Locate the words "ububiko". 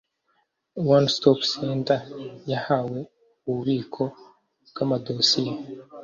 3.47-4.03